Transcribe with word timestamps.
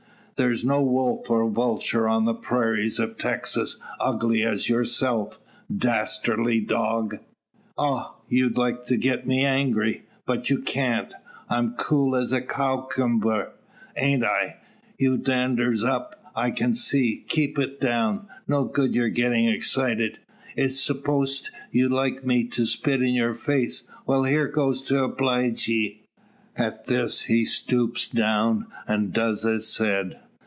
"There's 0.37 0.65
no 0.65 0.81
wolf 0.81 1.29
or 1.29 1.47
vulture 1.51 2.09
on 2.09 2.25
the 2.25 2.33
prairies 2.33 2.97
of 2.97 3.19
Texas 3.19 3.77
ugly 3.99 4.41
as 4.41 4.67
yourself. 4.69 5.37
Dastardly 5.71 6.59
dog!" 6.61 7.19
"Ah! 7.77 8.15
you'd 8.27 8.57
like 8.57 8.85
to 8.85 8.97
get 8.97 9.27
me 9.27 9.45
angry? 9.45 10.01
But 10.25 10.49
you 10.49 10.57
can't. 10.59 11.13
I'm 11.47 11.73
cool 11.75 12.15
as 12.15 12.33
a 12.33 12.41
cowkumber 12.41 13.51
aint 13.95 14.23
I? 14.23 14.55
Your 14.97 15.17
dander's 15.17 15.83
up, 15.83 16.19
I 16.35 16.49
can 16.49 16.73
see. 16.73 17.23
Keep 17.27 17.59
it 17.59 17.79
down. 17.79 18.27
No 18.47 18.65
good 18.65 18.95
your 18.95 19.09
gettin' 19.09 19.47
excited. 19.47 20.17
I 20.57 20.69
s'pose 20.69 21.51
you'd 21.69 21.91
like 21.91 22.25
me 22.25 22.45
to 22.45 22.65
spit 22.65 23.03
in 23.03 23.13
your 23.13 23.35
face. 23.35 23.83
Well, 24.07 24.23
here 24.23 24.47
goes 24.47 24.81
to 24.83 25.03
obleege 25.03 25.67
ye." 25.67 26.01
At 26.57 26.85
this 26.87 27.23
he 27.25 27.45
stoops 27.45 28.07
down, 28.07 28.65
and 28.87 29.13
does 29.13 29.45
as 29.45 29.67
said. 29.67 30.17